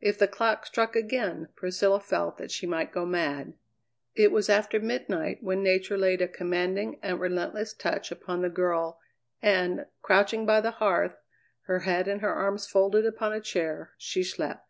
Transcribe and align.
If 0.00 0.18
the 0.18 0.26
clock 0.26 0.64
struck 0.64 0.96
again 0.96 1.48
Priscilla 1.54 2.00
felt 2.00 2.38
that 2.38 2.50
she 2.50 2.66
might 2.66 2.90
go 2.90 3.04
mad. 3.04 3.52
It 4.14 4.32
was 4.32 4.48
after 4.48 4.80
midnight 4.80 5.42
when 5.42 5.62
Nature 5.62 5.98
laid 5.98 6.22
a 6.22 6.26
commanding 6.26 6.98
and 7.02 7.20
relentless 7.20 7.74
touch 7.74 8.10
upon 8.10 8.40
the 8.40 8.48
girl, 8.48 8.98
and, 9.42 9.84
crouching 10.00 10.46
by 10.46 10.62
the 10.62 10.70
hearth, 10.70 11.18
her 11.64 11.80
head 11.80 12.08
in 12.08 12.20
her 12.20 12.32
arms 12.32 12.66
folded 12.66 13.04
upon 13.04 13.34
a 13.34 13.42
chair, 13.42 13.92
she 13.98 14.24
slept. 14.24 14.64